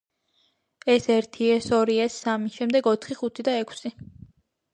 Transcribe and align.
ეს 0.93 1.03
ერთი, 1.15 1.49
ეს 1.57 1.67
ორი, 1.81 1.99
ეს 2.07 2.15
სამი; 2.25 2.49
შემდეგ 2.57 2.91
ოთხი, 2.93 3.19
ხუთი 3.21 3.47
და 3.51 3.55
ექვსი. 3.61 3.95